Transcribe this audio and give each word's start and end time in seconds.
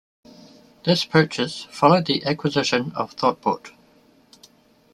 This 0.83 1.05
purchase 1.05 1.65
followed 1.65 2.07
the 2.07 2.25
acquisition 2.25 2.91
of 2.95 3.15
Thottbot. 3.15 3.69